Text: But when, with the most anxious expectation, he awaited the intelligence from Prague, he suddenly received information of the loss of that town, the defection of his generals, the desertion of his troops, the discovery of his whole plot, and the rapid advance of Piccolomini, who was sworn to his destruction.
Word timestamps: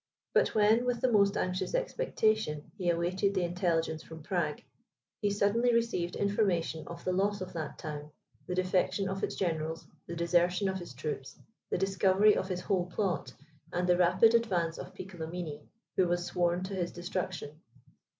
But 0.33 0.55
when, 0.55 0.83
with 0.85 0.99
the 1.01 1.11
most 1.11 1.37
anxious 1.37 1.75
expectation, 1.75 2.71
he 2.75 2.89
awaited 2.89 3.35
the 3.35 3.43
intelligence 3.43 4.01
from 4.01 4.23
Prague, 4.23 4.59
he 5.21 5.29
suddenly 5.29 5.75
received 5.75 6.15
information 6.15 6.87
of 6.87 7.03
the 7.05 7.11
loss 7.11 7.39
of 7.39 7.53
that 7.53 7.77
town, 7.77 8.09
the 8.47 8.55
defection 8.55 9.07
of 9.07 9.21
his 9.21 9.35
generals, 9.35 9.85
the 10.07 10.15
desertion 10.15 10.67
of 10.67 10.79
his 10.79 10.95
troops, 10.95 11.37
the 11.69 11.77
discovery 11.77 12.35
of 12.35 12.47
his 12.49 12.61
whole 12.61 12.87
plot, 12.87 13.31
and 13.71 13.87
the 13.87 13.95
rapid 13.95 14.33
advance 14.33 14.79
of 14.79 14.95
Piccolomini, 14.95 15.61
who 15.97 16.07
was 16.07 16.25
sworn 16.25 16.63
to 16.63 16.73
his 16.73 16.91
destruction. 16.91 17.61